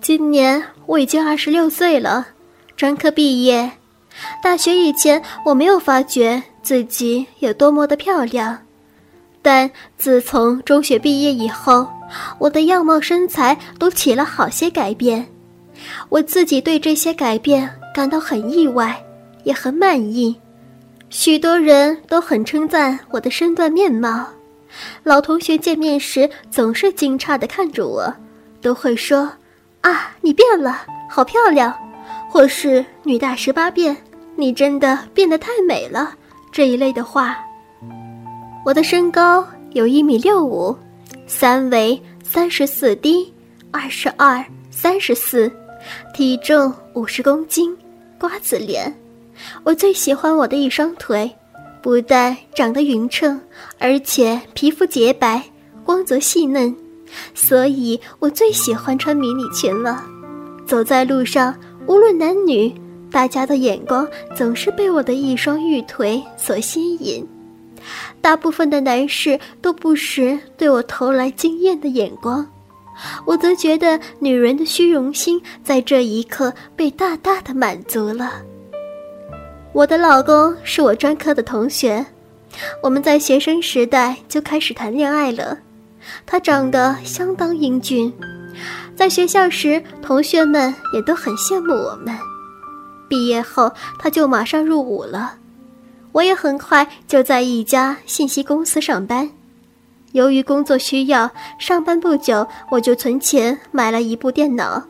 [0.00, 2.26] 今年我已经二十六岁了，
[2.74, 3.70] 专科毕业。
[4.42, 8.58] 大学以前我没有发觉自己有多么的漂亮，
[9.42, 11.86] 但自从中学毕业以后，
[12.38, 15.26] 我的样貌身材都起了好些改变。
[16.08, 19.02] 我自己对这些改变感到很意外，
[19.44, 20.34] 也很满意。
[21.10, 24.26] 许多人都很称赞我的身段面貌，
[25.02, 28.12] 老同学见面时总是惊诧地看着我，
[28.62, 29.30] 都会说
[29.80, 31.74] ：“啊，你变了，好漂亮。”
[32.28, 33.96] 或是“女大十八变，
[34.36, 36.14] 你真的变得太美了”
[36.52, 37.36] 这一类的话。
[38.64, 40.76] 我的身高有一米六五，
[41.26, 43.32] 三围三十四 D，
[43.72, 45.50] 二十二、三十四，
[46.14, 47.76] 体重五十公斤，
[48.18, 48.94] 瓜子脸。
[49.64, 51.28] 我最喜欢我的一双腿，
[51.82, 53.40] 不但长得匀称，
[53.78, 55.42] 而且皮肤洁白、
[55.84, 56.76] 光泽细嫩，
[57.34, 60.04] 所以我最喜欢穿迷你裙了。
[60.66, 61.54] 走在路上，
[61.86, 62.72] 无论男女，
[63.10, 67.26] 大家的眼光总是被我的一双玉腿所吸引。
[68.20, 72.46] 大部分的男士都不时对我投来惊艳的眼光，
[73.24, 78.42] 我则觉得女人的虚荣心在这一刻被大大的满足了。
[79.72, 82.04] 我的老公是我专科的同学，
[82.82, 85.58] 我们在学生时代就开始谈恋爱了。
[86.26, 88.12] 他长得相当英俊，
[88.96, 92.16] 在学校时同学们也都很羡慕我们。
[93.08, 95.34] 毕业后他就马上入伍了，
[96.12, 99.30] 我也很快就在一家信息公司上班。
[100.12, 104.82] 由于工作需要，上班不久我就存钱买了一部电脑。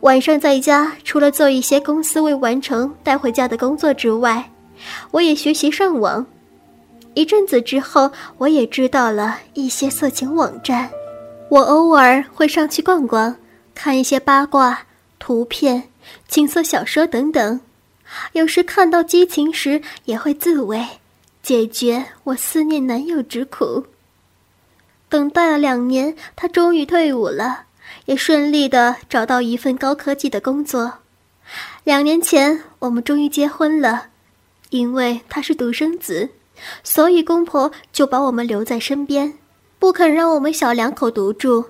[0.00, 4.50] 晚上在家，除了做一些公司未完成带回家的工作之外，
[5.10, 6.24] 我也学习上网。
[7.16, 10.90] 一阵子之后，我也知道了一些色情网站。
[11.48, 13.34] 我偶尔会上去逛逛，
[13.74, 14.82] 看一些八卦、
[15.18, 15.84] 图片、
[16.28, 17.58] 情色小说等等。
[18.34, 20.86] 有时看到激情时，也会自慰，
[21.42, 23.86] 解决我思念男友之苦。
[25.08, 27.62] 等待了两年，他终于退伍了。
[28.04, 30.98] 也顺利的找到一份高科技的工作。
[31.82, 34.08] 两年前，我们终于结婚了。
[34.68, 36.28] 因为他是独生子，
[36.82, 39.34] 所以公婆就把我们留在身边，
[39.78, 41.64] 不肯让我们小两口独住。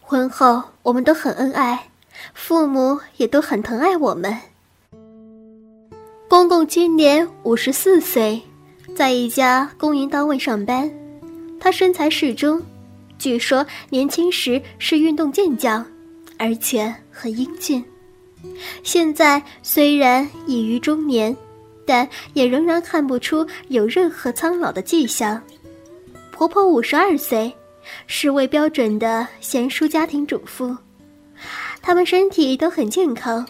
[0.00, 1.88] 婚后，我们都很恩爱，
[2.34, 4.36] 父母也都很疼爱我们。
[6.28, 8.40] 公公今年五十四岁，
[8.94, 10.90] 在一家公营单位上班，
[11.58, 12.60] 他身材适中。
[13.18, 15.84] 据说年轻时是运动健将，
[16.38, 17.84] 而且很英俊。
[18.82, 21.36] 现在虽然已于中年，
[21.90, 25.42] 但也仍然看不出有任何苍老的迹象。
[26.30, 27.52] 婆婆五十二岁，
[28.06, 30.76] 是位标准的贤淑家庭主妇，
[31.82, 33.44] 他们身体都很健康。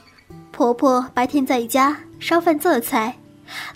[0.52, 3.14] 婆婆白天在家烧饭做菜，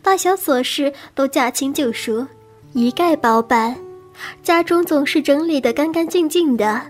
[0.01, 2.27] 大小琐事都驾轻就熟，
[2.73, 3.77] 一概包办。
[4.43, 6.81] 家中总是整理得干干净净的，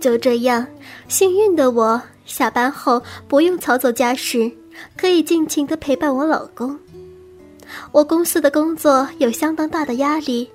[0.00, 0.66] 就这样，
[1.06, 4.50] 幸运的我下班后不用操作家事，
[4.96, 6.76] 可以尽情地陪伴我老公。
[7.90, 10.50] 我公司的工作有相当大的压力，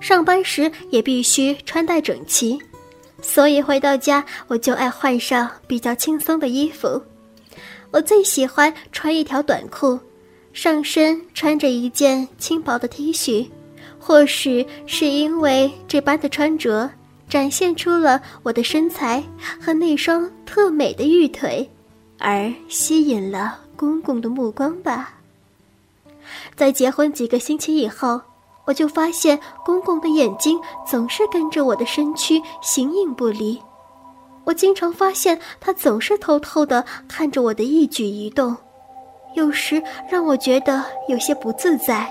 [0.00, 2.58] 上班时也必须穿戴整齐，
[3.20, 7.02] 所以回到家我就爱换上比较轻松的衣服。
[7.90, 9.98] 我最喜欢穿一条短裤，
[10.52, 13.48] 上身穿着一件轻薄的 T 恤。
[13.98, 16.88] 或许是因为这般的穿着，
[17.28, 19.22] 展现出了我的身材
[19.60, 21.68] 和那双特美的玉腿，
[22.18, 25.17] 而吸引了公公的目光吧。
[26.56, 28.20] 在结婚几个星期以后，
[28.64, 33.60] 我就发现公公的眼睛总是跟着我的身躯形影不离。
[34.44, 38.56] 我经常发现他总是偷偷的看着我的一举一动，
[39.34, 42.08] 有时让我觉得有些不自在。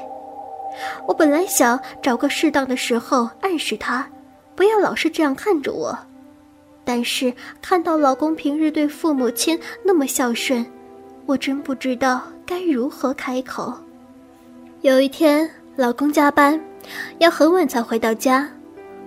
[1.08, 4.08] 我本来想找个适当的时候暗示他，
[4.56, 5.98] 不要老是这样看着我，
[6.86, 10.64] 但是看到老公平日对父母亲那么孝顺，
[11.26, 13.74] 我真不知道该如何开口。
[14.82, 16.60] 有一天，老公加班，
[17.18, 18.48] 要很晚才回到家，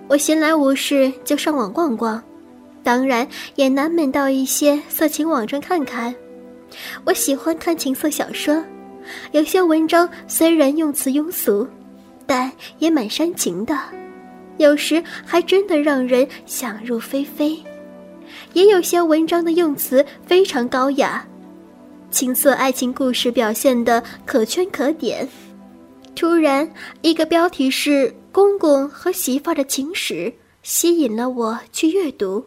[0.09, 2.21] 我闲来无事就上网逛逛，
[2.83, 3.25] 当然
[3.55, 6.13] 也难免到一些色情网站看看。
[7.05, 8.61] 我喜欢看情色小说。
[9.31, 11.65] 有些文章虽然用词庸俗，
[12.25, 13.73] 但也蛮煽情的，
[14.57, 17.57] 有时还真的让人想入非非。
[18.51, 21.25] 也有些文章的用词非常高雅，
[22.11, 25.25] 情色爱情故事表现的可圈可点。
[26.15, 32.45] 突然，一个标题是“公公和媳妇的情史”吸引了我去阅读，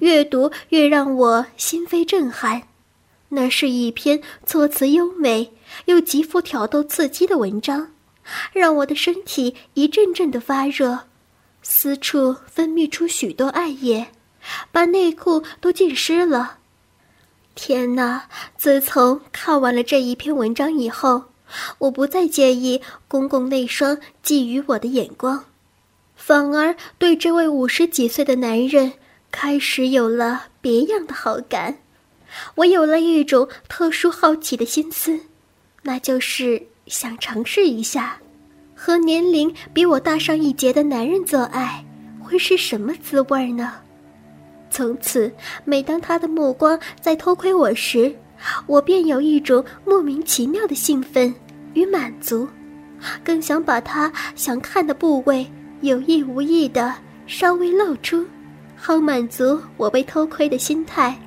[0.00, 2.62] 越读越让我心扉震撼。
[3.28, 5.52] 那是一篇措辞优美
[5.86, 7.92] 又极富挑逗刺激的文章，
[8.52, 11.00] 让我的身体一阵阵的发热，
[11.62, 14.08] 私处分泌出许多艾液，
[14.70, 16.58] 把内裤都浸湿了。
[17.54, 18.24] 天哪！
[18.56, 21.24] 自从看完了这一篇文章以后，
[21.78, 25.44] 我不再介意公公那双觊觎我的眼光，
[26.16, 28.92] 反而对这位五十几岁的男人
[29.30, 31.78] 开始有了别样的好感。
[32.54, 35.20] 我有了一种特殊好奇的心思，
[35.82, 38.18] 那就是想尝试一下，
[38.74, 41.84] 和年龄比我大上一截的男人做爱
[42.20, 43.74] 会是什么滋味呢？
[44.70, 45.30] 从此，
[45.66, 48.16] 每当他的目光在偷窥我时，
[48.66, 51.34] 我便有一种莫名其妙的兴奋
[51.74, 52.48] 与满足，
[53.24, 55.46] 更想把他想看的部位
[55.80, 56.94] 有意无意的
[57.26, 58.26] 稍微露出，
[58.76, 61.18] 好满足我被偷窥的心态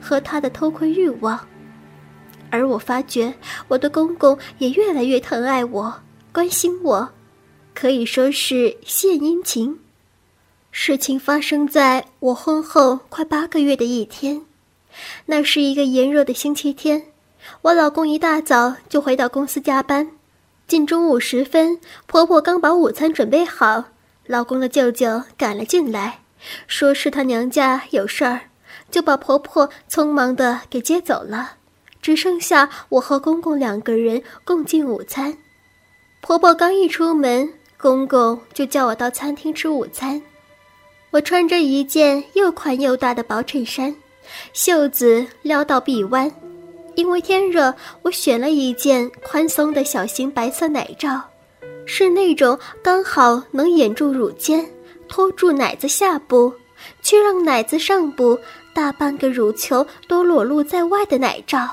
[0.00, 1.38] 和他的偷窥欲望。
[2.50, 3.34] 而我发觉，
[3.66, 5.92] 我的公公也越来越疼爱我、
[6.32, 7.10] 关心我，
[7.74, 9.76] 可以说是献殷勤。
[10.70, 14.42] 事情发生在我婚后快八个月的一天，
[15.26, 17.13] 那是一个炎热的星期天。
[17.62, 20.10] 我老公一大早就回到公司加班，
[20.66, 23.84] 近中午时分，婆婆刚把午餐准备好，
[24.26, 26.20] 老公的舅舅赶了进来，
[26.66, 28.40] 说是他娘家有事儿，
[28.90, 31.52] 就把婆婆匆忙的给接走了，
[32.00, 35.36] 只剩下我和公公两个人共进午餐。
[36.20, 40.22] 婆婆刚一出门，公公就叫我到餐厅吃午餐。
[41.10, 43.94] 我穿着一件又宽又大的薄衬衫，
[44.52, 46.32] 袖子撩到臂弯。
[46.94, 51.20] 因为天热，我选了一件宽松的小型白色奶罩，
[51.86, 54.64] 是那种刚好能掩住乳尖，
[55.08, 56.52] 托住奶子下部，
[57.02, 58.38] 却让奶子上部
[58.72, 61.68] 大半个乳球都裸露在外的奶罩。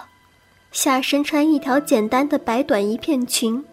[0.71, 3.63] 下身穿一条简单的白短一片裙。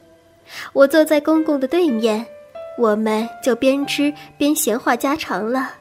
[0.72, 2.26] 我坐在公公的对面。
[2.76, 5.72] 我们就边吃边闲话家常了，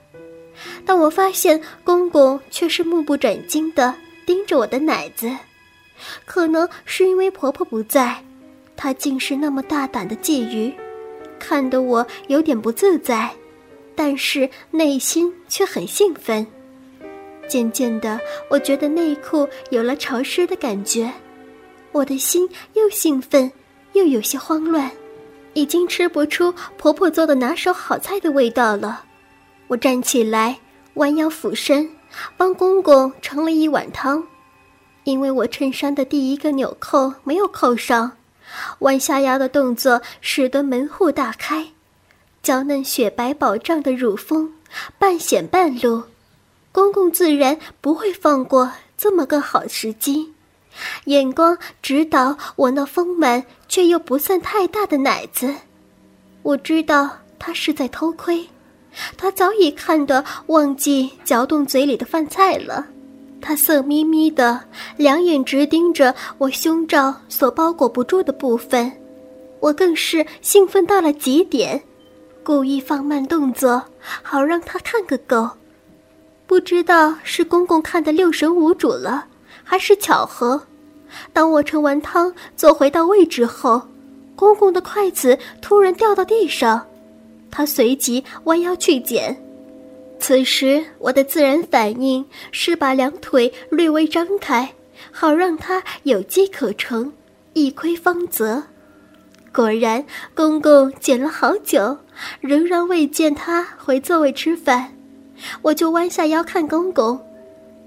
[0.84, 3.94] 但我发现公公却是目不转睛地
[4.26, 5.30] 盯着我的奶子，
[6.26, 8.24] 可能是因为婆婆不在，
[8.76, 10.74] 她竟是那么大胆的觊觎，
[11.40, 13.32] 看得我有点不自在，
[13.96, 16.46] 但是内心却很兴奋。
[17.48, 21.12] 渐渐的，我觉得内裤有了潮湿的感觉，
[21.92, 23.52] 我的心又兴奋
[23.94, 24.92] 又有些慌乱。
[25.54, 29.04] 已经吃不出婆婆做的拿手好菜的味道了。
[29.68, 30.60] 我站起来，
[30.94, 31.90] 弯腰俯身，
[32.38, 34.24] 帮公公盛了一碗汤。
[35.08, 38.18] 因为我衬衫的第一个纽扣没有扣上，
[38.80, 41.68] 弯下腰的动作使得门户大开，
[42.44, 44.52] 娇嫩雪白饱胀的乳峰
[45.00, 46.04] 半显半露。
[46.74, 50.34] 公公自然不会放过这么个好时机。
[51.06, 55.56] 眼光直捣我那丰满却又不算太大的奶子，
[56.44, 58.50] 我知道他是在偷窥，
[59.16, 62.88] 他早已看得忘记嚼动嘴里的饭菜了。
[63.42, 64.62] 他色眯眯的，
[64.98, 68.92] 两眼直盯着我胸罩所包裹不住的部分，
[69.60, 71.82] 我更是兴奋到了极点，
[72.44, 73.84] 故意放慢动作，
[74.22, 75.50] 好让他看个够。
[76.46, 79.26] 不知道是公公看得六神无主了。
[79.70, 80.62] 还是巧合，
[81.34, 83.82] 当我盛完汤坐回到位置后，
[84.34, 86.86] 公公的筷子突然掉到地上，
[87.52, 89.36] 他随即弯腰去捡。
[90.20, 94.74] 此时我的自然反应是把两腿略微张开，
[95.12, 97.14] 好让他有机可乘，
[97.54, 98.64] 一窥芳泽。
[99.54, 100.06] 果然，
[100.36, 101.98] 公公捡了好久，
[102.42, 104.94] 仍然未见他回座位吃饭，
[105.62, 107.20] 我就弯下腰看公公。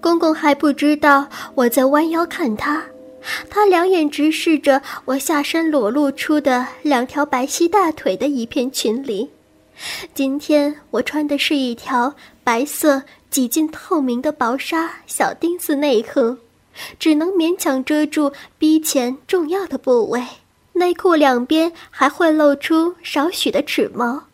[0.01, 2.83] 公公还不知道我在弯腰看他，
[3.51, 9.31] 他两眼直视着我下身裸露出的两条白皙大腿的一片裙里。
[10.15, 16.37] 今天我穿的是一条白色几近透明的薄纱小丁字内裤，
[16.99, 20.25] 只能勉强遮住逼前重要的部位，
[20.75, 24.25] 内裤两边还会露出少许的齿毛。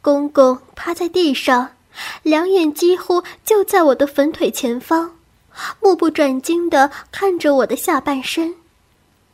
[0.00, 1.70] 公公趴在地上。
[2.22, 5.14] 两眼几乎就在我的粉腿前方，
[5.82, 8.54] 目不转睛地看着我的下半身。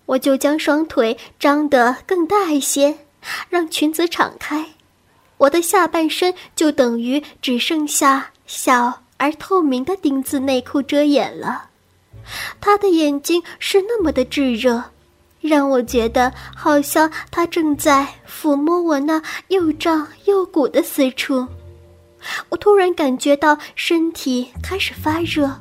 [0.07, 2.99] 我就将双腿张得更大一些，
[3.49, 4.71] 让裙子敞开，
[5.39, 11.67] 我的下半身就等于只剩下小而透明的丁字内裤遮掩了。
[12.61, 14.85] 他的眼睛是那么的炙热，
[15.41, 21.47] 让我觉得好像他正在抚摸我那又胀又鼓的私处。
[22.49, 25.61] 我突然感觉到身体开始发热，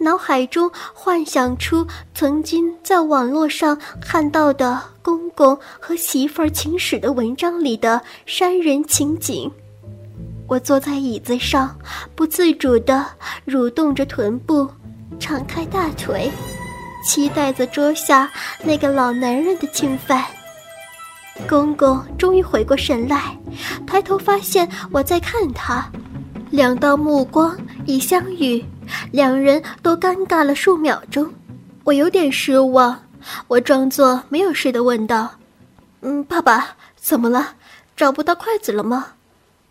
[0.00, 9.50] 脑海中幻想出曾经在网络上看到的公公和媳妇儿情史的文章里的山人情景。
[10.46, 11.76] 我坐在椅子上，
[12.14, 13.04] 不自主地
[13.46, 14.68] 蠕动着臀部，
[15.18, 16.30] 敞开大腿，
[17.04, 18.30] 期待着桌下
[18.62, 20.24] 那个老男人的侵犯。
[21.48, 23.36] 公公终于回过神来，
[23.86, 25.90] 抬头发现我在看他，
[26.50, 27.56] 两道目光
[27.86, 28.62] 一相遇，
[29.10, 31.32] 两人都尴尬了数秒钟。
[31.84, 32.96] 我有点失望，
[33.48, 35.36] 我装作没有事的问道
[36.02, 37.54] ：“嗯，爸爸，怎么了？
[37.96, 39.14] 找不到筷子了吗？”“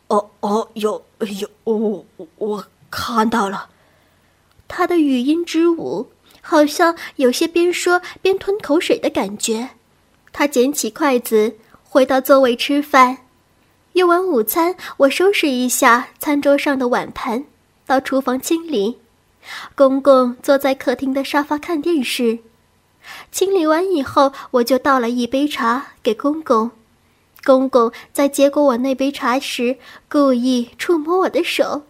[0.08, 2.06] 哦哦，有有，我
[2.38, 3.70] 我看到了。”
[4.68, 9.70] 他的语音之舞好像有些边说边吞口水的感觉。
[10.32, 13.18] 他捡起筷子，回到座位吃饭。
[13.94, 17.44] 用完午餐，我收拾一下餐桌上的碗盘，
[17.86, 18.98] 到厨房清理。
[19.76, 22.40] 公公坐在客厅的沙发看电视。
[23.32, 26.72] 清理完以后，我就倒了一杯茶给公公。
[27.44, 29.78] 公公在接过我那杯茶时，
[30.10, 31.84] 故意触摸我的手，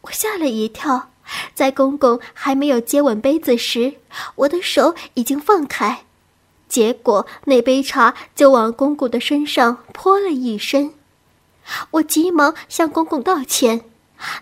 [0.00, 1.10] 我吓了一跳。
[1.54, 3.94] 在公公还没有接吻杯子时，
[4.36, 6.04] 我的手已经放开。
[6.68, 10.94] 结果那杯茶就往公公的身上泼了一身，
[11.92, 13.84] 我急忙向公公道歉，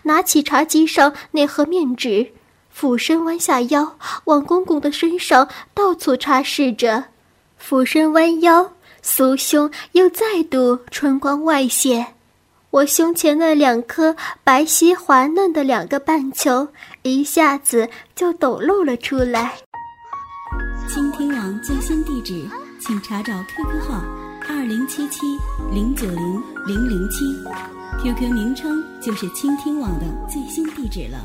[0.03, 2.31] 拿起茶几上那盒面纸，
[2.79, 7.05] 俯身弯下腰往公公的身上到处擦拭着，
[7.57, 12.13] 俯身弯腰，酥胸又再度春光外泄，
[12.69, 16.67] 我胸前那两颗白皙滑嫩的两个半球
[17.01, 19.55] 一下子就抖露了出来。
[20.87, 22.47] 倾听网最新地址，
[22.79, 24.03] 请查找 QQ 号
[24.47, 25.25] 二零七七
[25.73, 27.25] 零九零零零七
[28.03, 31.17] ，QQ 名称就是倾听网的最新地址了。